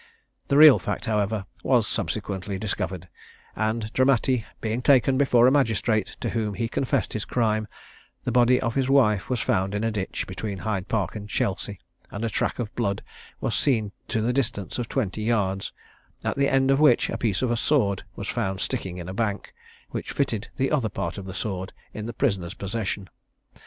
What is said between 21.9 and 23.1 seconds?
in the prisoner's possession.